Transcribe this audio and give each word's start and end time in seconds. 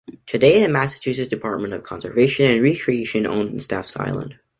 Today 0.25 0.63
the 0.63 0.67
Massachusetts 0.67 1.29
Department 1.29 1.73
of 1.73 1.83
Conservation 1.83 2.47
and 2.47 2.63
Recreation 2.63 3.27
owns 3.27 3.45
and 3.51 3.61
staffs 3.61 3.93
the 3.93 4.01
island. 4.01 4.33